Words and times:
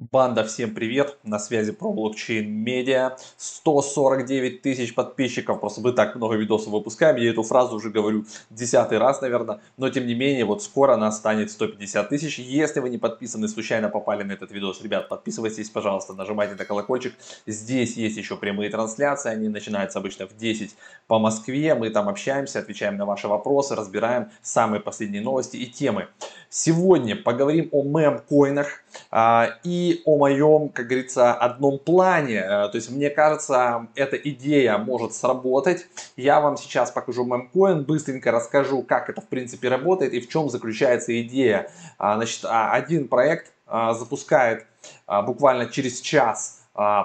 Банда, 0.00 0.44
всем 0.44 0.74
привет! 0.74 1.18
На 1.24 1.38
связи 1.38 1.72
про 1.72 1.92
блокчейн 1.92 2.50
медиа. 2.50 3.18
149 3.36 4.62
тысяч 4.62 4.94
подписчиков. 4.94 5.60
Просто 5.60 5.82
мы 5.82 5.92
так 5.92 6.16
много 6.16 6.36
видосов 6.36 6.72
выпускаем. 6.72 7.16
Я 7.16 7.28
эту 7.28 7.42
фразу 7.42 7.76
уже 7.76 7.90
говорю 7.90 8.24
десятый 8.48 8.96
раз, 8.96 9.20
наверное. 9.20 9.60
Но 9.76 9.90
тем 9.90 10.06
не 10.06 10.14
менее, 10.14 10.46
вот 10.46 10.62
скоро 10.62 10.96
нас 10.96 11.18
станет 11.18 11.50
150 11.50 12.08
тысяч. 12.08 12.38
Если 12.38 12.80
вы 12.80 12.88
не 12.88 12.96
подписаны, 12.96 13.46
случайно 13.46 13.90
попали 13.90 14.22
на 14.22 14.32
этот 14.32 14.52
видос, 14.52 14.80
ребят, 14.82 15.10
подписывайтесь, 15.10 15.68
пожалуйста, 15.68 16.14
нажимайте 16.14 16.54
на 16.54 16.64
колокольчик. 16.64 17.12
Здесь 17.46 17.98
есть 17.98 18.16
еще 18.16 18.38
прямые 18.38 18.70
трансляции. 18.70 19.30
Они 19.30 19.50
начинаются 19.50 19.98
обычно 19.98 20.26
в 20.26 20.34
10 20.34 20.76
по 21.08 21.18
Москве. 21.18 21.74
Мы 21.74 21.90
там 21.90 22.08
общаемся, 22.08 22.60
отвечаем 22.60 22.96
на 22.96 23.04
ваши 23.04 23.28
вопросы, 23.28 23.74
разбираем 23.74 24.30
самые 24.40 24.80
последние 24.80 25.20
новости 25.20 25.58
и 25.58 25.66
темы. 25.66 26.08
Сегодня 26.48 27.16
поговорим 27.16 27.68
о 27.70 27.84
мем-коинах 27.84 28.66
а, 28.66 28.89
и 29.64 30.02
о 30.04 30.16
моем, 30.16 30.68
как 30.68 30.86
говорится, 30.86 31.34
одном 31.34 31.78
плане. 31.78 32.42
А, 32.42 32.68
то 32.68 32.76
есть, 32.76 32.90
мне 32.90 33.10
кажется, 33.10 33.88
эта 33.94 34.16
идея 34.16 34.78
может 34.78 35.14
сработать. 35.14 35.86
Я 36.16 36.40
вам 36.40 36.56
сейчас 36.56 36.90
покажу 36.90 37.24
мемкоин, 37.24 37.84
быстренько 37.84 38.30
расскажу, 38.30 38.82
как 38.82 39.10
это 39.10 39.20
в 39.20 39.26
принципе 39.26 39.68
работает 39.68 40.12
и 40.12 40.20
в 40.20 40.28
чем 40.28 40.48
заключается 40.48 41.20
идея. 41.22 41.70
А, 41.98 42.16
значит, 42.16 42.44
один 42.44 43.08
проект 43.08 43.52
запускает 43.66 44.66
буквально 45.06 45.66
через 45.66 46.00
час 46.00 46.59
а, 46.59 46.59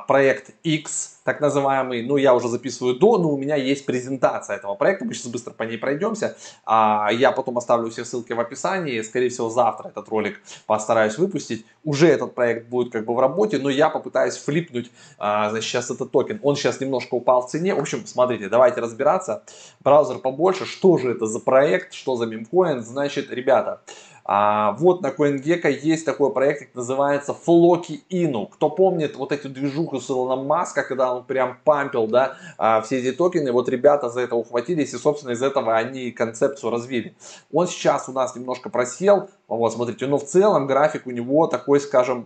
проект 0.07 0.51
X, 0.63 1.19
так 1.25 1.41
называемый, 1.41 2.01
ну 2.03 2.15
я 2.15 2.33
уже 2.33 2.47
записываю 2.47 2.95
до, 2.95 3.17
но 3.17 3.29
у 3.29 3.37
меня 3.37 3.55
есть 3.55 3.85
презентация 3.85 4.55
этого 4.55 4.75
проекта, 4.75 5.03
мы 5.03 5.13
сейчас 5.13 5.27
быстро 5.27 5.51
по 5.51 5.63
ней 5.63 5.77
пройдемся, 5.77 6.37
а, 6.65 7.09
я 7.11 7.31
потом 7.31 7.57
оставлю 7.57 7.89
все 7.89 8.05
ссылки 8.05 8.31
в 8.31 8.39
описании, 8.39 9.01
скорее 9.01 9.29
всего 9.29 9.49
завтра 9.49 9.89
этот 9.89 10.07
ролик 10.07 10.39
постараюсь 10.65 11.17
выпустить, 11.17 11.65
уже 11.83 12.07
этот 12.07 12.35
проект 12.35 12.69
будет 12.69 12.93
как 12.93 13.05
бы 13.05 13.13
в 13.13 13.19
работе, 13.19 13.57
но 13.57 13.69
я 13.69 13.89
попытаюсь 13.89 14.37
флипнуть, 14.37 14.91
а, 15.17 15.49
значит, 15.49 15.67
сейчас 15.67 15.91
этот 15.91 16.11
токен, 16.11 16.39
он 16.41 16.55
сейчас 16.55 16.79
немножко 16.79 17.15
упал 17.15 17.41
в 17.41 17.49
цене, 17.49 17.75
в 17.75 17.79
общем, 17.79 18.05
смотрите, 18.05 18.47
давайте 18.47 18.79
разбираться, 18.79 19.43
браузер 19.81 20.19
побольше, 20.19 20.65
что 20.65 20.97
же 20.97 21.11
это 21.11 21.25
за 21.25 21.39
проект, 21.39 21.93
что 21.93 22.15
за 22.15 22.27
мемкоин, 22.27 22.81
значит, 22.81 23.29
ребята, 23.29 23.81
а, 24.27 24.71
вот 24.79 25.01
на 25.01 25.11
CoinGecko 25.11 25.69
есть 25.69 26.03
такой 26.03 26.33
проект, 26.33 26.61
как 26.61 26.75
называется 26.75 27.35
Floki 27.45 28.01
Inu. 28.09 28.47
Кто 28.51 28.71
помнит 28.71 29.15
вот 29.15 29.31
эту 29.31 29.49
движуху 29.49 29.99
с 30.01 30.09
Илоном 30.09 30.47
Маска, 30.47 30.81
когда 30.81 31.13
он 31.13 31.23
прям 31.23 31.59
пампил, 31.63 32.07
да, 32.07 32.35
а, 32.57 32.81
все 32.81 32.97
эти 32.97 33.15
токены, 33.15 33.51
вот 33.51 33.69
ребята 33.69 34.09
за 34.09 34.21
это 34.21 34.35
ухватились 34.35 34.93
и, 34.95 34.97
собственно, 34.97 35.31
из 35.31 35.43
этого 35.43 35.75
они 35.75 36.11
концепцию 36.11 36.71
развили. 36.71 37.15
Он 37.53 37.67
сейчас 37.67 38.09
у 38.09 38.13
нас 38.13 38.35
немножко 38.35 38.71
просел, 38.71 39.29
вот, 39.47 39.73
смотрите, 39.73 40.07
но 40.07 40.17
в 40.17 40.23
целом 40.23 40.65
график 40.65 41.05
у 41.05 41.11
него 41.11 41.45
такой, 41.45 41.79
скажем, 41.79 42.25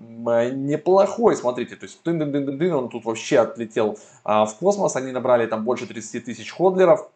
неплохой, 0.66 1.36
смотрите, 1.36 1.76
то 1.76 1.86
есть 1.86 2.00
дын 2.06 2.74
он 2.74 2.88
тут 2.88 3.04
вообще 3.04 3.40
отлетел 3.40 4.00
а, 4.24 4.46
в 4.46 4.56
космос, 4.56 4.96
они 4.96 5.12
набрали 5.12 5.48
там 5.48 5.66
больше 5.66 5.86
30 5.86 6.24
тысяч 6.24 6.50
ходлеров, 6.54 7.10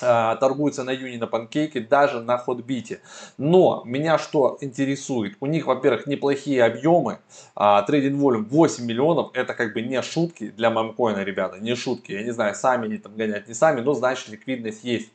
торгуются 0.00 0.84
на 0.84 0.90
Юни, 0.90 1.16
на 1.16 1.26
Панкейке, 1.26 1.80
даже 1.80 2.20
на 2.20 2.38
Ходбите. 2.38 3.00
Но 3.38 3.82
меня 3.84 4.18
что 4.18 4.58
интересует? 4.60 5.36
У 5.40 5.46
них, 5.46 5.66
во-первых, 5.66 6.06
неплохие 6.06 6.64
объемы. 6.64 7.18
Трейдинг 7.54 8.20
волюм 8.20 8.44
8 8.44 8.84
миллионов. 8.84 9.30
Это 9.34 9.54
как 9.54 9.72
бы 9.72 9.82
не 9.82 10.00
шутки 10.02 10.50
для 10.50 10.70
мемкоина, 10.70 11.24
ребята. 11.24 11.58
Не 11.58 11.74
шутки. 11.74 12.12
Я 12.12 12.22
не 12.22 12.32
знаю, 12.32 12.54
сами 12.54 12.86
они 12.86 12.98
там 12.98 13.16
гонять, 13.16 13.48
не 13.48 13.54
сами, 13.54 13.80
но 13.80 13.94
значит 13.94 14.28
ликвидность 14.28 14.84
есть. 14.84 15.10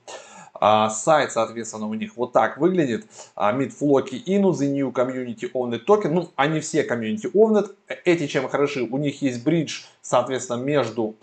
А, 0.53 0.89
сайт, 0.91 1.31
соответственно, 1.31 1.87
у 1.87 1.93
них 1.95 2.15
вот 2.17 2.33
так 2.33 2.57
выглядит. 2.57 3.07
А, 3.35 3.51
Midflocky 3.51 4.23
Inu, 4.25 4.51
The 4.51 4.67
New 4.67 4.91
Community 4.91 5.51
Owned 5.53 5.85
Token. 5.87 6.09
Ну, 6.09 6.29
они 6.35 6.59
все 6.59 6.85
Community 6.85 7.31
Owned. 7.33 7.71
Эти 8.05 8.27
чем 8.27 8.47
хороши? 8.47 8.83
У 8.83 8.97
них 8.99 9.23
есть 9.23 9.43
бридж, 9.43 9.85
соответственно, 10.01 10.61
между 10.61 11.15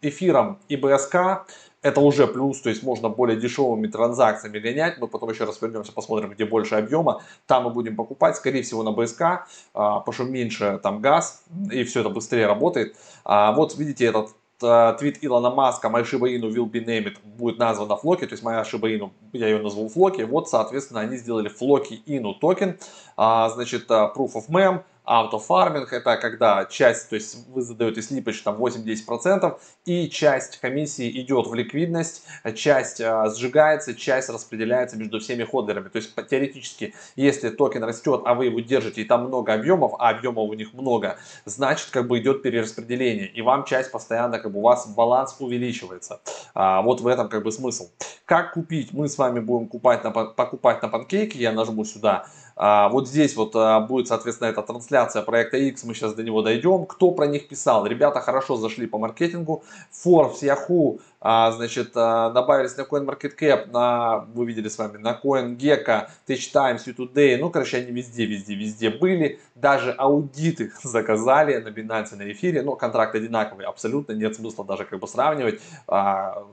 эфиром 0.00 0.58
и 0.68 0.76
BSK 0.76 1.40
это 1.82 2.00
уже 2.00 2.26
плюс, 2.26 2.60
то 2.60 2.70
есть 2.70 2.82
можно 2.82 3.08
более 3.08 3.38
дешевыми 3.38 3.86
транзакциями 3.86 4.58
гонять, 4.58 4.98
мы 4.98 5.06
потом 5.06 5.30
еще 5.30 5.44
раз 5.44 5.60
вернемся, 5.62 5.92
посмотрим, 5.92 6.30
где 6.30 6.44
больше 6.44 6.74
объема, 6.74 7.22
там 7.46 7.64
мы 7.64 7.70
будем 7.70 7.96
покупать, 7.96 8.36
скорее 8.36 8.62
всего 8.62 8.82
на 8.82 8.92
БСК, 8.92 9.46
а, 9.74 10.00
потому 10.00 10.12
что 10.12 10.24
меньше 10.24 10.80
там 10.82 11.00
газ, 11.00 11.44
и 11.70 11.84
все 11.84 12.00
это 12.00 12.08
быстрее 12.08 12.46
работает. 12.46 12.96
А, 13.24 13.52
вот 13.52 13.76
видите 13.78 14.06
этот 14.06 14.30
а, 14.60 14.94
твит 14.94 15.18
Илона 15.22 15.50
Маска 15.50 15.86
«My 15.88 16.02
Shiba 16.02 16.28
Inu 16.28 16.50
will 16.50 16.68
be 16.68 16.84
named» 16.84 17.16
будет 17.22 17.58
названа 17.58 17.96
Флоки, 17.96 18.26
то 18.26 18.32
есть 18.32 18.42
моя 18.42 18.62
Shiba 18.62 18.98
Inu, 18.98 19.10
я 19.32 19.46
ее 19.46 19.62
назвал 19.62 19.88
Флоки, 19.88 20.22
вот, 20.22 20.48
соответственно, 20.48 21.00
они 21.00 21.16
сделали 21.16 21.48
Floki 21.48 22.02
Inu 22.06 22.34
токен, 22.40 22.76
значит, 23.16 23.88
Proof 23.88 24.32
of 24.34 24.48
Meme, 24.48 24.82
Autofarming 25.08 25.90
это 25.94 26.18
когда 26.18 26.66
часть, 26.66 27.08
то 27.08 27.14
есть 27.14 27.48
вы 27.48 27.62
задаете 27.62 28.02
slippage 28.02 28.42
там 28.42 28.62
8-10% 28.62 29.58
и 29.86 30.10
часть 30.10 30.58
комиссии 30.60 31.10
идет 31.22 31.46
в 31.46 31.54
ликвидность, 31.54 32.24
часть 32.54 33.00
а, 33.00 33.30
сжигается, 33.30 33.94
часть 33.94 34.28
распределяется 34.28 34.98
между 34.98 35.18
всеми 35.18 35.44
ходлерами. 35.44 35.88
То 35.88 35.96
есть 35.96 36.14
теоретически, 36.14 36.94
если 37.16 37.48
токен 37.48 37.84
растет, 37.84 38.20
а 38.26 38.34
вы 38.34 38.46
его 38.46 38.60
держите 38.60 39.00
и 39.00 39.04
там 39.04 39.24
много 39.28 39.54
объемов, 39.54 39.94
а 39.98 40.10
объемов 40.10 40.50
у 40.50 40.52
них 40.52 40.74
много, 40.74 41.16
значит 41.46 41.88
как 41.90 42.06
бы 42.06 42.18
идет 42.18 42.42
перераспределение 42.42 43.28
и 43.28 43.40
вам 43.40 43.64
часть 43.64 43.90
постоянно 43.90 44.38
как 44.38 44.52
бы 44.52 44.58
у 44.58 44.62
вас 44.62 44.86
баланс 44.88 45.36
увеличивается. 45.38 46.20
А, 46.52 46.82
вот 46.82 47.00
в 47.00 47.06
этом 47.06 47.30
как 47.30 47.42
бы 47.44 47.50
смысл. 47.50 47.88
Как 48.26 48.52
купить? 48.52 48.92
Мы 48.92 49.08
с 49.08 49.16
вами 49.16 49.40
будем 49.40 49.68
купать 49.68 50.04
на, 50.04 50.10
покупать 50.10 50.82
на 50.82 50.88
панкейке. 50.88 51.38
Я 51.38 51.52
нажму 51.52 51.86
сюда. 51.86 52.26
А, 52.60 52.88
вот 52.88 53.08
здесь 53.08 53.36
вот 53.36 53.54
а, 53.54 53.78
будет, 53.78 54.08
соответственно, 54.08 54.48
эта 54.48 54.62
трансляция 54.62 55.22
проекта 55.22 55.56
X. 55.56 55.84
Мы 55.84 55.94
сейчас 55.94 56.14
до 56.14 56.24
него 56.24 56.42
дойдем. 56.42 56.86
Кто 56.86 57.12
про 57.12 57.28
них 57.28 57.46
писал? 57.46 57.86
Ребята 57.86 58.20
хорошо 58.20 58.56
зашли 58.56 58.88
по 58.88 58.98
маркетингу. 58.98 59.62
Forbes, 60.04 60.42
Yahoo, 60.42 61.00
а, 61.20 61.52
значит, 61.52 61.92
добавились 61.92 62.76
на 62.76 62.82
CoinMarketCap, 62.82 63.70
на, 63.70 64.26
вы 64.34 64.46
видели 64.46 64.68
с 64.68 64.76
вами, 64.76 64.96
на 64.96 65.18
CoinGecko, 65.22 66.08
Tech 66.26 66.52
Times, 66.52 66.84
U-Today. 66.86 67.36
Ну, 67.38 67.50
короче, 67.50 67.76
они 67.76 67.92
везде, 67.92 68.26
везде, 68.26 68.56
везде 68.56 68.90
были. 68.90 69.38
Даже 69.54 69.92
аудиты 69.92 70.72
заказали 70.82 71.58
на 71.58 71.68
Binance, 71.68 72.16
на 72.16 72.30
эфире. 72.32 72.62
Но 72.62 72.74
контракт 72.74 73.14
одинаковый, 73.14 73.66
абсолютно 73.66 74.14
нет 74.14 74.34
смысла 74.34 74.64
даже 74.64 74.84
как 74.84 74.98
бы 74.98 75.06
сравнивать. 75.06 75.60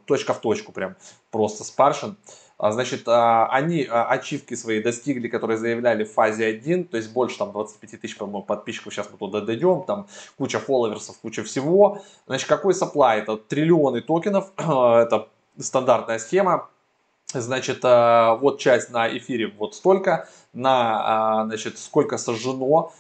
Точка 0.06 0.36
в 0.36 0.40
точку 0.40 0.72
прям, 0.72 0.96
просто 1.32 1.64
спаршен. 1.64 2.16
А, 2.58 2.72
значит, 2.72 3.08
а, 3.08 3.48
они 3.48 3.86
а, 3.90 4.06
ачивки 4.06 4.54
свои 4.54 4.82
достигли, 4.82 5.28
которые 5.28 5.58
заявляли 5.58 6.06
в 6.06 6.14
фазе 6.14 6.46
1, 6.46 6.86
то 6.86 6.98
есть 6.98 7.12
больше 7.12 7.38
там 7.38 7.52
25 7.52 8.00
тысяч, 8.00 8.18
по-моему, 8.18 8.44
подписчиков, 8.44 8.94
сейчас 8.94 9.10
мы 9.12 9.18
туда 9.18 9.42
дойдем, 9.42 9.84
там 9.86 10.08
куча 10.38 10.60
фолловерсов, 10.60 11.18
куча 11.20 11.44
всего. 11.44 12.02
Значит, 12.28 12.48
какой 12.48 12.74
supply? 12.74 13.18
Это 13.18 13.36
триллионы 13.36 14.02
токенов, 14.02 14.52
это 14.58 15.28
стандартная 15.60 16.20
схема. 16.20 16.70
Значит, 17.34 17.84
вот 17.84 18.60
часть 18.60 18.92
на 18.92 19.10
эфире 19.18 19.48
вот 19.48 19.76
столько, 19.76 20.30
на, 20.56 21.46
значит, 21.46 21.78
сколько 21.78 22.18
сожжено, 22.18 22.92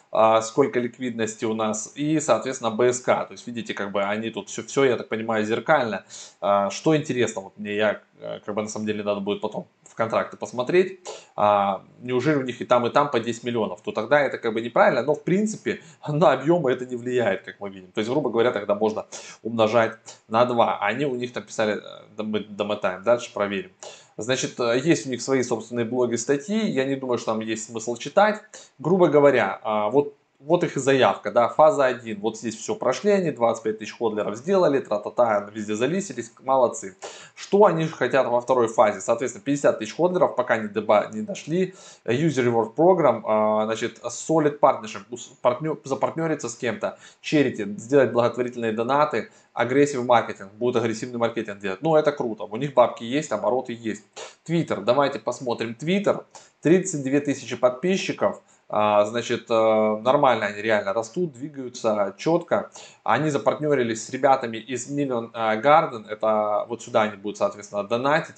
сколько 0.42 0.80
ликвидности 0.80 1.46
у 1.46 1.54
нас 1.54 1.92
и, 1.96 2.20
соответственно, 2.20 2.72
БСК. 2.72 3.06
То 3.06 3.30
есть, 3.32 3.48
видите, 3.48 3.74
как 3.74 3.92
бы 3.92 4.04
они 4.04 4.30
тут 4.30 4.50
все, 4.50 4.62
все 4.64 4.84
я 4.84 4.98
так 4.98 5.08
понимаю, 5.08 5.46
зеркально. 5.46 6.06
Что 6.40 6.96
интересно, 6.96 7.42
вот 7.42 7.58
мне 7.58 7.76
я 7.76 8.02
как 8.46 8.56
бы 8.56 8.62
на 8.62 8.68
самом 8.68 8.86
деле 8.86 9.04
надо 9.04 9.20
будет 9.20 9.42
потом 9.42 9.68
в 9.84 9.96
контракты 9.96 10.36
посмотреть, 10.36 11.00
а, 11.38 11.84
неужели 12.02 12.36
у 12.36 12.42
них 12.42 12.60
и 12.62 12.66
там, 12.66 12.86
и 12.86 12.90
там 12.90 13.10
по 13.10 13.20
10 13.20 13.44
миллионов, 13.44 13.82
то 13.82 13.94
тогда 13.94 14.20
это 14.20 14.38
как 14.38 14.54
бы 14.54 14.60
неправильно, 14.60 15.04
но 15.04 15.16
в 15.16 15.24
принципе 15.24 15.80
на 16.08 16.34
объемы 16.34 16.72
это 16.72 16.86
не 16.86 16.98
влияет, 16.98 17.44
как 17.44 17.60
мы 17.60 17.70
видим. 17.70 17.92
То 17.94 18.00
есть, 18.00 18.12
грубо 18.12 18.30
говоря, 18.30 18.52
тогда 18.52 18.76
можно 18.76 19.06
умножать 19.42 19.98
на 20.28 20.46
2. 20.46 20.80
Они 20.80 21.06
у 21.06 21.16
них 21.16 21.32
там 21.34 21.44
писали, 21.44 21.78
э, 21.78 22.24
мы 22.24 22.42
домотаем, 22.42 23.04
дальше 23.04 23.34
проверим. 23.34 23.72
Значит, 24.18 24.60
э, 24.60 24.82
есть 24.84 25.08
у 25.08 25.10
них 25.10 25.22
свои 25.22 25.44
собственные 25.44 25.86
блоги, 25.86 26.16
статьи, 26.16 26.70
я 26.70 26.86
не 26.86 26.96
думаю, 26.96 27.18
что 27.18 27.31
там 27.31 27.40
есть 27.45 27.65
смысл 27.65 27.95
читать. 27.95 28.42
Грубо 28.80 29.07
говоря, 29.07 29.59
а, 29.63 29.89
вот 29.89 30.15
вот 30.39 30.63
их 30.63 30.75
заявка, 30.75 31.31
да, 31.31 31.47
фаза 31.47 31.86
1, 31.86 32.19
вот 32.19 32.38
здесь 32.38 32.56
все 32.56 32.75
прошли 32.75 33.12
они, 33.12 33.31
25 33.31 33.80
тысяч 33.80 33.97
ходлеров 33.97 34.36
сделали, 34.36 34.80
тра-та-та, 34.80 35.50
везде 35.53 35.75
залисились, 35.75 36.31
молодцы. 36.44 36.95
Что 37.36 37.65
они 37.65 37.88
хотят 37.88 38.27
во 38.27 38.42
второй 38.42 38.68
фазе? 38.68 39.01
Соответственно, 39.01 39.44
50 39.44 39.80
тысяч 39.80 39.95
ходлеров, 39.95 40.36
пока 40.36 40.57
не, 40.57 40.68
деба, 40.68 41.09
не 41.12 41.21
дошли, 41.21 41.74
User 42.06 42.45
Reward 42.45 42.75
Program, 42.75 43.21
а, 43.25 43.65
значит, 43.65 44.00
Solid 44.03 44.59
Partnership, 44.59 45.03
партнер, 45.41 45.77
запартнериться 45.83 46.50
с 46.50 46.56
кем-то, 46.56 46.98
Charity, 47.24 47.77
сделать 47.77 48.12
благотворительные 48.12 48.74
донаты, 48.74 49.31
агрессив 49.53 50.06
маркетинг, 50.06 50.51
будут 50.53 50.83
агрессивный 50.83 51.18
маркетинг 51.18 51.59
делать. 51.59 51.81
Ну, 51.81 51.95
это 51.95 52.12
круто, 52.12 52.44
у 52.44 52.56
них 52.57 52.74
бабки 52.74 53.03
есть, 53.03 53.31
обороты 53.31 53.74
есть. 53.74 54.03
Twitter, 54.48 54.83
давайте 54.83 55.18
посмотрим 55.18 55.75
Twitter, 55.80 56.25
32 56.65 57.19
тысячи 57.19 57.56
подписчиков, 57.56 58.41
а, 58.69 59.06
значит, 59.06 59.45
э, 59.51 59.53
нормально 60.01 60.47
они 60.47 60.63
реально 60.63 60.94
растут, 60.94 61.31
двигаются 61.33 62.15
четко. 62.17 62.71
Они 63.03 63.29
запартнерились 63.29 64.03
с 64.03 64.09
ребятами 64.09 64.57
из 64.57 64.89
Million 64.89 65.29
э, 65.31 65.62
Garden, 65.62 66.07
это 66.09 66.65
вот 66.67 66.81
сюда 66.81 67.03
они 67.03 67.17
будут, 67.17 67.38
соответственно, 67.38 67.83
донатить. 67.83 68.38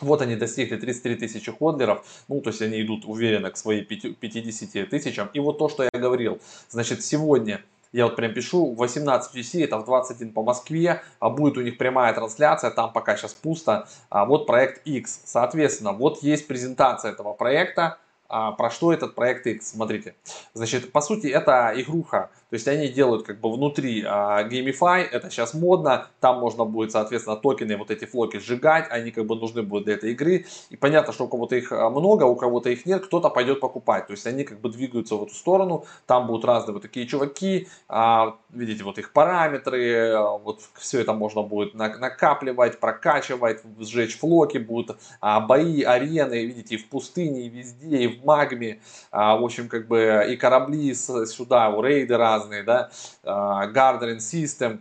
Вот 0.00 0.22
они 0.22 0.36
достигли 0.36 0.76
33 0.76 1.16
тысячи 1.16 1.52
ходлеров, 1.52 2.02
ну, 2.28 2.40
то 2.40 2.48
есть 2.48 2.62
они 2.62 2.80
идут 2.80 3.04
уверенно 3.04 3.50
к 3.50 3.58
своим 3.58 3.84
50 3.84 4.88
тысячам. 4.88 5.28
И 5.34 5.40
вот 5.40 5.58
то, 5.58 5.68
что 5.68 5.82
я 5.82 5.90
говорил, 6.00 6.40
значит, 6.70 7.04
сегодня 7.04 7.60
я 7.98 8.04
вот 8.04 8.14
прям 8.14 8.32
пишу, 8.32 8.74
18 8.74 9.34
UC, 9.34 9.64
это 9.64 9.76
в 9.78 9.84
21 9.84 10.32
по 10.32 10.44
Москве, 10.44 11.02
а 11.18 11.30
будет 11.30 11.58
у 11.58 11.62
них 11.62 11.78
прямая 11.78 12.14
трансляция, 12.14 12.70
там 12.70 12.92
пока 12.92 13.16
сейчас 13.16 13.34
пусто. 13.34 13.88
А 14.08 14.24
вот 14.24 14.46
проект 14.46 14.86
X. 14.86 15.22
Соответственно, 15.24 15.92
вот 15.92 16.22
есть 16.22 16.46
презентация 16.46 17.10
этого 17.10 17.32
проекта. 17.32 17.98
А, 18.28 18.52
про 18.52 18.70
что 18.70 18.92
этот 18.92 19.14
проект 19.14 19.46
X? 19.46 19.70
Смотрите. 19.70 20.14
Значит, 20.52 20.92
по 20.92 21.00
сути, 21.00 21.28
это 21.28 21.72
игруха 21.74 22.30
то 22.50 22.54
есть 22.54 22.66
они 22.66 22.88
делают 22.88 23.26
как 23.26 23.40
бы 23.40 23.52
внутри 23.52 24.02
а, 24.06 24.42
Gamify, 24.48 25.02
это 25.02 25.30
сейчас 25.30 25.52
модно, 25.52 26.08
там 26.20 26.40
можно 26.40 26.64
будет, 26.64 26.92
соответственно, 26.92 27.36
токены, 27.36 27.76
вот 27.76 27.90
эти 27.90 28.06
флоки 28.06 28.38
сжигать, 28.38 28.86
они 28.90 29.10
как 29.10 29.26
бы 29.26 29.36
нужны 29.36 29.62
будут 29.62 29.84
для 29.84 29.94
этой 29.94 30.12
игры. 30.12 30.46
И 30.70 30.76
понятно, 30.76 31.12
что 31.12 31.24
у 31.24 31.28
кого-то 31.28 31.56
их 31.56 31.72
а, 31.72 31.90
много, 31.90 32.24
у 32.24 32.36
кого-то 32.36 32.70
их 32.70 32.86
нет, 32.86 33.04
кто-то 33.04 33.28
пойдет 33.28 33.60
покупать. 33.60 34.06
То 34.06 34.12
есть 34.12 34.26
они 34.26 34.44
как 34.44 34.60
бы 34.60 34.70
двигаются 34.70 35.16
в 35.16 35.24
эту 35.24 35.34
сторону, 35.34 35.84
там 36.06 36.26
будут 36.26 36.46
разные 36.46 36.72
вот 36.72 36.82
такие 36.82 37.06
чуваки, 37.06 37.68
а, 37.86 38.38
видите, 38.48 38.82
вот 38.82 38.96
их 38.96 39.12
параметры, 39.12 40.12
а, 40.12 40.38
вот 40.38 40.62
все 40.78 41.02
это 41.02 41.12
можно 41.12 41.42
будет 41.42 41.74
накапливать, 41.74 42.80
прокачивать, 42.80 43.60
сжечь 43.78 44.18
флоки, 44.18 44.56
будут 44.56 44.96
а, 45.20 45.40
бои, 45.40 45.82
арены, 45.82 46.46
видите, 46.46 46.76
и 46.76 46.78
в 46.78 46.88
пустыне, 46.88 47.42
и 47.42 47.50
везде, 47.50 48.04
и 48.04 48.06
в 48.06 48.17
магме, 48.24 48.80
а, 49.10 49.36
в 49.36 49.44
общем, 49.44 49.68
как 49.68 49.86
бы 49.88 50.26
и 50.28 50.36
корабли 50.36 50.94
сюда, 50.94 51.70
у 51.70 51.82
рейдера, 51.82 52.18
разные, 52.18 52.62
да, 52.62 52.90
а, 53.24 53.66
Gardening 53.68 54.18
System, 54.18 54.80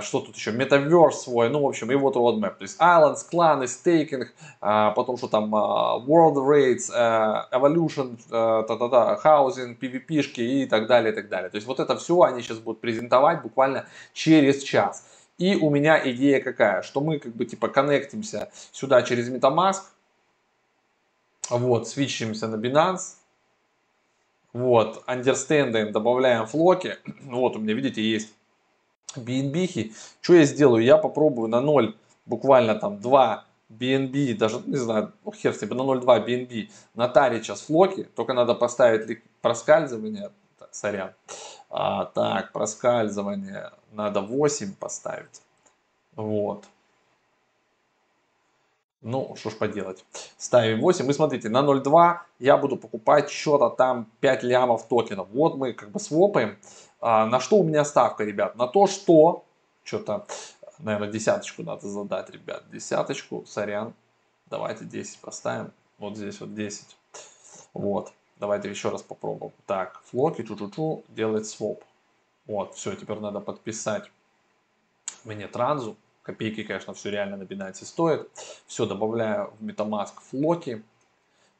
что 0.00 0.20
тут 0.20 0.36
еще, 0.36 0.52
Metaverse 0.52 1.10
свой, 1.12 1.50
ну, 1.50 1.62
в 1.62 1.66
общем, 1.66 1.90
и 1.90 1.94
вот 1.96 2.16
roadmap, 2.16 2.56
то 2.56 2.62
есть 2.62 2.80
Islands, 2.80 3.28
кланы, 3.30 3.64
Staking, 3.64 4.24
а, 4.60 4.90
потом 4.92 5.18
что 5.18 5.28
там, 5.28 5.54
а, 5.54 5.98
World 5.98 6.36
Rates, 6.36 6.90
Evolution, 7.52 8.16
та-та-та, 8.30 9.20
Housing, 9.22 9.78
PvP-шки 9.78 10.40
и 10.40 10.66
так 10.66 10.86
далее, 10.86 11.12
и 11.12 11.14
так 11.14 11.28
далее. 11.28 11.50
То 11.50 11.56
есть 11.56 11.66
вот 11.66 11.80
это 11.80 11.96
все 11.96 12.22
они 12.22 12.42
сейчас 12.42 12.58
будут 12.58 12.80
презентовать 12.80 13.42
буквально 13.42 13.84
через 14.14 14.62
час. 14.62 15.04
И 15.38 15.56
у 15.56 15.68
меня 15.68 16.00
идея 16.10 16.40
какая, 16.40 16.80
что 16.80 17.02
мы 17.02 17.18
как 17.18 17.36
бы 17.36 17.44
типа 17.44 17.68
коннектимся 17.68 18.48
сюда 18.72 19.02
через 19.02 19.28
MetaMask, 19.28 19.82
вот, 21.50 21.88
свичимся 21.88 22.48
на 22.48 22.56
Binance, 22.56 23.16
вот, 24.52 25.04
understanding, 25.06 25.90
добавляем 25.90 26.46
флоки. 26.46 26.96
Вот 27.24 27.56
у 27.56 27.58
меня, 27.58 27.74
видите, 27.74 28.02
есть 28.02 28.32
BNB. 29.14 29.92
Что 30.20 30.34
я 30.34 30.44
сделаю? 30.44 30.82
Я 30.82 30.96
попробую 30.96 31.48
на 31.48 31.60
0, 31.60 31.94
буквально 32.24 32.74
там 32.74 33.00
2 33.00 33.44
BNB, 33.68 34.34
даже, 34.34 34.62
не 34.66 34.76
знаю, 34.76 35.12
ну, 35.24 35.32
хер 35.32 35.54
себе, 35.54 35.74
на 35.74 35.82
0.2 35.82 36.26
BNB 36.26 36.70
на 36.94 37.08
таре 37.08 37.42
сейчас 37.42 37.62
флоки. 37.62 38.04
Только 38.14 38.32
надо 38.32 38.54
поставить 38.54 39.22
проскальзывание. 39.42 40.30
Сорян. 40.70 41.12
А, 41.70 42.04
так, 42.04 42.52
проскальзывание 42.52 43.70
надо 43.92 44.20
8 44.20 44.74
поставить. 44.74 45.42
Вот. 46.14 46.66
Ну, 49.06 49.36
что 49.36 49.50
ж 49.50 49.54
поделать. 49.54 50.04
Ставим 50.36 50.80
8. 50.80 51.08
И 51.08 51.12
смотрите, 51.12 51.48
на 51.48 51.62
0.2 51.62 52.18
я 52.40 52.56
буду 52.56 52.76
покупать 52.76 53.30
что-то 53.30 53.70
там 53.70 54.10
5 54.18 54.42
лямов 54.42 54.88
токенов. 54.88 55.28
Вот 55.30 55.56
мы 55.56 55.74
как 55.74 55.92
бы 55.92 56.00
свопаем. 56.00 56.58
А, 57.00 57.24
на 57.24 57.38
что 57.38 57.58
у 57.58 57.62
меня 57.62 57.84
ставка, 57.84 58.24
ребят? 58.24 58.56
На 58.56 58.66
то, 58.66 58.88
что... 58.88 59.44
Что-то, 59.84 60.26
наверное, 60.80 61.08
десяточку 61.08 61.62
надо 61.62 61.86
задать, 61.86 62.30
ребят. 62.30 62.68
Десяточку, 62.68 63.44
сорян. 63.46 63.94
Давайте 64.46 64.84
10 64.84 65.20
поставим. 65.20 65.70
Вот 65.98 66.16
здесь 66.16 66.40
вот 66.40 66.52
10. 66.56 66.96
Вот. 67.74 68.12
Давайте 68.40 68.68
еще 68.68 68.88
раз 68.88 69.02
попробуем. 69.02 69.52
Так, 69.66 70.02
флоки, 70.06 70.42
чу-чу-чу, 70.42 71.04
делает 71.10 71.46
своп. 71.46 71.84
Вот, 72.48 72.74
все, 72.74 72.96
теперь 72.96 73.20
надо 73.20 73.38
подписать 73.38 74.10
мне 75.22 75.46
транзу. 75.46 75.96
Копейки, 76.26 76.64
конечно, 76.64 76.92
все 76.92 77.10
реально 77.10 77.36
на 77.36 77.44
Binance 77.44 77.84
стоит. 77.84 78.28
Все 78.66 78.84
добавляю 78.84 79.52
в 79.60 79.64
MetaMask 79.64 80.14
флоки. 80.28 80.82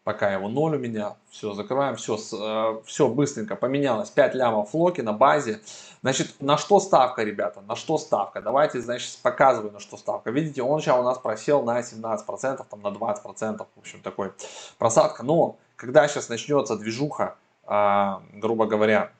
Пока 0.03 0.33
его 0.33 0.49
ноль 0.49 0.75
у 0.75 0.79
меня. 0.79 1.15
Все, 1.31 1.53
закрываем. 1.53 1.95
Все, 1.95 2.17
э, 2.17 2.81
все 2.85 3.09
быстренько 3.09 3.55
поменялось. 3.55 4.11
5 4.11 4.35
лямов 4.35 4.71
флоки 4.71 5.03
на 5.03 5.13
базе. 5.13 5.61
Значит, 6.03 6.41
на 6.41 6.59
что 6.59 6.81
ставка, 6.81 7.23
ребята? 7.23 7.61
На 7.61 7.77
что 7.77 7.97
ставка? 7.97 8.43
Давайте, 8.43 8.81
значит, 8.81 9.17
показываю, 9.23 9.73
на 9.73 9.79
что 9.79 9.97
ставка. 9.97 10.33
Видите, 10.33 10.63
он 10.63 10.81
сейчас 10.81 10.99
у 10.99 11.03
нас 11.05 11.19
просел 11.19 11.63
на 11.63 11.79
17%, 11.79 12.67
там 12.69 12.83
на 12.83 12.89
20%. 12.89 13.67
В 13.77 13.79
общем, 13.79 14.01
такой 14.03 14.33
просадка. 14.79 15.23
Но, 15.23 15.59
когда 15.77 16.09
сейчас 16.09 16.29
начнется 16.29 16.77
движуха, 16.77 17.37
а, 17.67 18.21
грубо 18.33 18.67
говоря, 18.67 19.13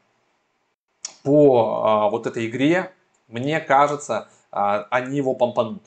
по 1.23 1.83
а, 1.85 2.11
вот 2.11 2.27
этой 2.27 2.49
игре, 2.49 2.93
мне 3.29 3.61
кажется, 3.61 4.29
они 4.51 5.17
его 5.17 5.35
помпанут. 5.35 5.83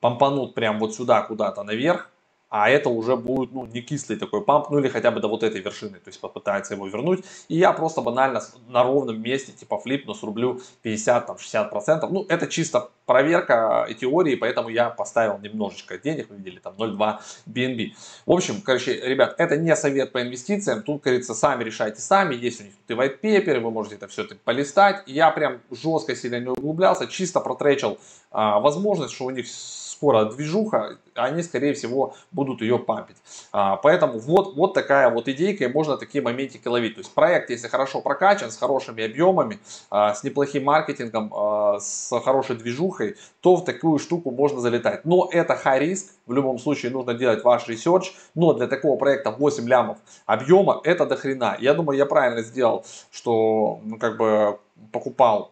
Помпанут 0.00 0.54
прям 0.54 0.78
вот 0.78 0.94
сюда 0.94 1.22
куда-то 1.22 1.62
наверх, 1.62 2.10
а 2.50 2.68
это 2.68 2.88
уже 2.90 3.16
будет 3.16 3.52
ну, 3.52 3.64
не 3.66 3.80
кислый 3.80 4.18
такой 4.18 4.42
памп, 4.42 4.70
ну 4.70 4.80
или 4.80 4.88
хотя 4.88 5.10
бы 5.10 5.20
до 5.20 5.28
вот 5.28 5.42
этой 5.42 5.60
вершины, 5.60 5.98
то 5.98 6.08
есть 6.08 6.20
попытается 6.20 6.74
его 6.74 6.86
вернуть. 6.88 7.24
И 7.48 7.56
я 7.56 7.72
просто 7.72 8.02
банально 8.02 8.42
на 8.68 8.82
ровном 8.82 9.22
месте 9.22 9.52
типа 9.52 9.78
флипну, 9.78 10.14
срублю 10.14 10.60
50-60%. 10.84 12.08
Ну 12.10 12.26
это 12.28 12.48
чисто 12.48 12.90
проверка 13.06 13.86
и 13.88 13.94
теории, 13.94 14.34
поэтому 14.34 14.68
я 14.68 14.90
поставил 14.90 15.38
немножечко 15.38 15.98
денег, 15.98 16.28
вы 16.30 16.36
видели 16.36 16.58
там 16.58 16.74
0,2 16.74 17.18
BNB. 17.46 17.92
В 18.26 18.32
общем, 18.32 18.60
короче, 18.60 19.00
ребят, 19.00 19.34
это 19.38 19.56
не 19.56 19.74
совет 19.76 20.12
по 20.12 20.20
инвестициям, 20.20 20.82
тут, 20.82 21.02
говорится, 21.02 21.34
сами 21.34 21.64
решайте 21.64 22.00
сами, 22.00 22.34
есть 22.34 22.60
у 22.60 22.64
них 22.64 22.74
тут 22.74 22.90
и 22.90 23.00
white 23.00 23.20
paper, 23.20 23.60
вы 23.60 23.70
можете 23.70 23.96
это 23.96 24.08
все 24.08 24.22
это 24.22 24.34
полистать. 24.36 25.02
Я 25.06 25.30
прям 25.30 25.60
жестко 25.70 26.16
сильно 26.16 26.40
не 26.40 26.48
углублялся, 26.48 27.06
чисто 27.06 27.40
протречил 27.40 27.98
а, 28.30 28.60
возможность, 28.60 29.14
что 29.14 29.24
у 29.24 29.30
них 29.30 29.46
скоро 30.00 30.24
движуха, 30.24 30.96
они, 31.14 31.42
скорее 31.42 31.74
всего, 31.74 32.14
будут 32.32 32.62
ее 32.62 32.78
пампить. 32.78 33.18
А, 33.52 33.76
поэтому 33.76 34.18
вот, 34.18 34.56
вот 34.56 34.72
такая 34.72 35.10
вот 35.10 35.28
идейка, 35.28 35.64
и 35.64 35.68
можно 35.68 35.98
такие 35.98 36.24
моментики 36.24 36.66
ловить. 36.68 36.94
То 36.94 37.00
есть 37.00 37.12
проект, 37.12 37.50
если 37.50 37.68
хорошо 37.68 38.00
прокачан, 38.00 38.50
с 38.50 38.56
хорошими 38.56 39.04
объемами, 39.04 39.58
а, 39.90 40.14
с 40.14 40.24
неплохим 40.24 40.64
маркетингом, 40.64 41.30
а, 41.34 41.80
с 41.80 42.18
хорошей 42.24 42.56
движухой, 42.56 43.16
то 43.42 43.56
в 43.56 43.64
такую 43.66 43.98
штуку 43.98 44.30
можно 44.30 44.60
залетать. 44.60 45.04
Но 45.04 45.28
это 45.30 45.52
high 45.62 45.82
risk, 45.82 46.06
в 46.26 46.32
любом 46.32 46.58
случае 46.58 46.92
нужно 46.92 47.12
делать 47.12 47.44
ваш 47.44 47.68
research, 47.68 48.14
но 48.34 48.54
для 48.54 48.68
такого 48.68 48.96
проекта 48.96 49.30
8 49.30 49.68
лямов 49.68 49.98
объема 50.24 50.80
это 50.82 51.04
до 51.04 51.16
хрена. 51.16 51.58
Я 51.60 51.74
думаю, 51.74 51.98
я 51.98 52.06
правильно 52.06 52.40
сделал, 52.40 52.86
что 53.10 53.80
ну, 53.84 53.98
как 53.98 54.16
бы 54.16 54.58
покупал 54.92 55.50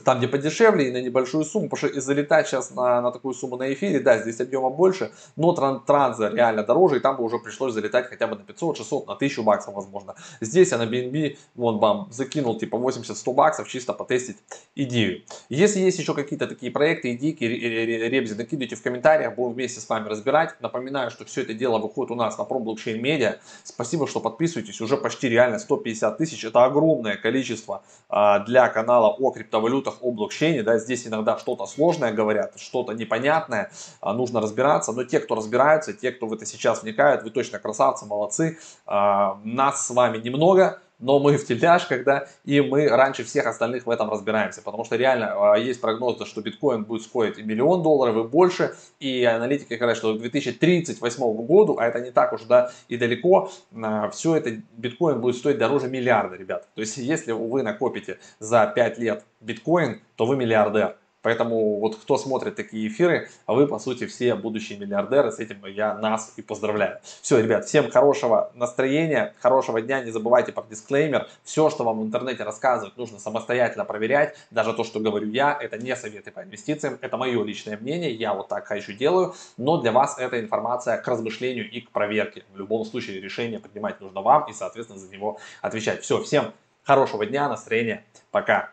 там, 0.00 0.18
где 0.18 0.28
подешевле 0.28 0.88
и 0.88 0.90
на 0.90 1.00
небольшую 1.00 1.44
сумму, 1.44 1.68
потому 1.68 1.90
что 1.90 1.98
и 1.98 2.00
залетать 2.00 2.48
сейчас 2.48 2.70
на, 2.70 3.00
на 3.00 3.10
такую 3.10 3.34
сумму 3.34 3.56
на 3.56 3.72
эфире, 3.72 4.00
да, 4.00 4.18
здесь 4.18 4.40
объема 4.40 4.70
больше, 4.70 5.12
но 5.36 5.52
тран, 5.52 5.84
транза 5.84 6.28
реально 6.28 6.62
дороже, 6.62 6.96
и 6.96 7.00
там 7.00 7.16
бы 7.16 7.24
уже 7.24 7.38
пришлось 7.38 7.74
залетать 7.74 8.08
хотя 8.08 8.26
бы 8.26 8.36
на 8.36 8.42
500, 8.42 8.78
600, 8.78 9.06
на 9.06 9.14
1000 9.14 9.42
баксов, 9.42 9.74
возможно. 9.74 10.14
Здесь 10.40 10.72
я 10.72 10.78
на 10.78 10.84
BNB, 10.84 11.36
вон, 11.54 11.78
бам, 11.78 12.08
закинул 12.10 12.58
типа 12.58 12.76
80-100 12.76 13.34
баксов, 13.34 13.68
чисто 13.68 13.92
потестить 13.92 14.38
идею. 14.74 15.22
Если 15.48 15.80
есть 15.80 15.98
еще 15.98 16.14
какие-то 16.14 16.46
такие 16.46 16.72
проекты, 16.72 17.14
идейки, 17.14 17.44
ребзи, 17.44 18.34
накидывайте 18.34 18.76
в 18.76 18.82
комментариях, 18.82 19.34
будем 19.34 19.54
вместе 19.54 19.80
с 19.80 19.88
вами 19.88 20.08
разбирать. 20.08 20.60
Напоминаю, 20.60 21.10
что 21.10 21.24
все 21.24 21.42
это 21.42 21.54
дело 21.54 21.78
выходит 21.78 22.10
у 22.10 22.14
нас 22.14 22.38
на 22.38 22.42
Pro 22.42 22.62
Blockchain 22.62 23.00
Media. 23.00 23.38
Спасибо, 23.64 24.06
что 24.06 24.20
подписываетесь, 24.20 24.80
уже 24.80 24.96
почти 24.96 25.28
реально 25.28 25.58
150 25.58 26.18
тысяч, 26.18 26.44
это 26.44 26.64
огромное 26.64 27.16
количество 27.16 27.82
а, 28.08 28.40
для 28.40 28.68
канала 28.68 29.08
о 29.08 29.30
криптовалютах 29.30 29.81
валютах, 29.82 29.98
о 30.02 30.12
блокчейне, 30.12 30.62
да, 30.62 30.78
здесь 30.78 31.06
иногда 31.06 31.38
что-то 31.38 31.66
сложное 31.66 32.12
говорят, 32.12 32.54
что-то 32.56 32.92
непонятное, 32.92 33.70
а, 34.00 34.12
нужно 34.12 34.40
разбираться, 34.40 34.92
но 34.92 35.04
те, 35.04 35.20
кто 35.20 35.34
разбираются, 35.34 35.92
те, 35.92 36.12
кто 36.12 36.26
в 36.26 36.32
это 36.32 36.46
сейчас 36.46 36.82
вникают, 36.82 37.22
вы 37.22 37.30
точно 37.30 37.58
красавцы, 37.58 38.06
молодцы, 38.06 38.58
а, 38.86 39.40
нас 39.44 39.86
с 39.86 39.90
вами 39.90 40.18
немного, 40.18 40.80
но 41.02 41.18
мы 41.18 41.36
в 41.36 41.44
тельняшках, 41.44 42.04
да, 42.04 42.26
и 42.44 42.60
мы 42.60 42.88
раньше 42.88 43.24
всех 43.24 43.46
остальных 43.46 43.84
в 43.86 43.90
этом 43.90 44.08
разбираемся, 44.10 44.62
потому 44.62 44.84
что 44.84 44.96
реально 44.96 45.52
а, 45.52 45.58
есть 45.58 45.80
прогнозы, 45.80 46.24
что 46.24 46.40
биткоин 46.40 46.84
будет 46.84 47.02
стоить 47.02 47.38
и 47.38 47.42
миллион 47.42 47.82
долларов 47.82 48.24
и 48.24 48.28
больше, 48.28 48.74
и 49.00 49.24
аналитики 49.24 49.74
говорят, 49.74 49.98
что 49.98 50.14
к 50.14 50.18
2038 50.20 51.22
году, 51.44 51.76
а 51.78 51.86
это 51.86 52.00
не 52.00 52.12
так 52.12 52.32
уж, 52.32 52.42
да, 52.44 52.70
и 52.88 52.96
далеко, 52.96 53.50
а, 53.74 54.08
все 54.10 54.36
это 54.36 54.62
биткоин 54.76 55.20
будет 55.20 55.36
стоить 55.36 55.58
дороже 55.58 55.88
миллиарда, 55.88 56.36
ребят. 56.36 56.68
То 56.74 56.80
есть, 56.80 56.96
если 56.96 57.32
вы 57.32 57.62
накопите 57.62 58.18
за 58.38 58.66
5 58.66 58.98
лет 58.98 59.24
биткоин, 59.40 60.00
то 60.16 60.24
вы 60.24 60.36
миллиардер. 60.36 60.96
Поэтому 61.22 61.78
вот 61.78 61.96
кто 61.96 62.18
смотрит 62.18 62.56
такие 62.56 62.88
эфиры, 62.88 63.28
а 63.46 63.54
вы, 63.54 63.66
по 63.66 63.78
сути, 63.78 64.06
все 64.06 64.34
будущие 64.34 64.78
миллиардеры, 64.78 65.30
с 65.30 65.38
этим 65.38 65.64
я 65.66 65.94
нас 65.94 66.34
и 66.36 66.42
поздравляю. 66.42 66.98
Все, 67.22 67.38
ребят, 67.38 67.64
всем 67.64 67.90
хорошего 67.90 68.50
настроения, 68.54 69.34
хорошего 69.40 69.80
дня, 69.80 70.02
не 70.02 70.10
забывайте 70.10 70.52
про 70.52 70.64
дисклеймер. 70.68 71.28
Все, 71.44 71.70
что 71.70 71.84
вам 71.84 72.00
в 72.00 72.02
интернете 72.04 72.42
рассказывают, 72.42 72.96
нужно 72.96 73.18
самостоятельно 73.18 73.84
проверять. 73.84 74.36
Даже 74.50 74.72
то, 74.74 74.84
что 74.84 75.00
говорю 75.00 75.28
я, 75.28 75.56
это 75.58 75.78
не 75.78 75.94
советы 75.96 76.30
по 76.32 76.42
инвестициям, 76.42 76.98
это 77.00 77.16
мое 77.16 77.42
личное 77.44 77.76
мнение, 77.76 78.12
я 78.12 78.34
вот 78.34 78.48
так 78.48 78.66
хочу 78.66 78.92
делаю, 78.92 79.34
но 79.56 79.80
для 79.80 79.92
вас 79.92 80.18
эта 80.18 80.40
информация 80.40 80.96
к 80.98 81.06
размышлению 81.06 81.70
и 81.70 81.80
к 81.80 81.90
проверке. 81.90 82.44
В 82.52 82.58
любом 82.58 82.84
случае 82.84 83.20
решение 83.20 83.60
принимать 83.60 84.00
нужно 84.00 84.22
вам 84.22 84.48
и, 84.50 84.52
соответственно, 84.52 84.98
за 84.98 85.08
него 85.10 85.38
отвечать. 85.60 86.02
Все, 86.02 86.20
всем 86.22 86.52
хорошего 86.82 87.24
дня, 87.26 87.48
настроения, 87.48 88.04
пока. 88.30 88.70